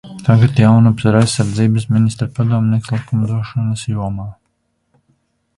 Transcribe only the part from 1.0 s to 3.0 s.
ir aizsardzības ministra padomnieks